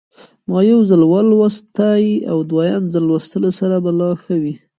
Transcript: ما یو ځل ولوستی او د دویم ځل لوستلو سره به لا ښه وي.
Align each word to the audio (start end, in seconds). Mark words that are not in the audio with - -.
ما 0.49 0.59
یو 0.71 0.79
ځل 0.89 1.01
ولوستی 1.11 2.05
او 2.31 2.37
د 2.43 2.47
دویم 2.51 2.83
ځل 2.93 3.03
لوستلو 3.09 3.49
سره 3.59 3.75
به 3.83 3.91
لا 3.99 4.09
ښه 4.21 4.35
وي. 4.41 4.55